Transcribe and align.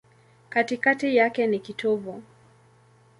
Katikati 0.49 1.15
yake 1.15 1.47
ni 1.47 1.59
kitovu. 1.59 2.23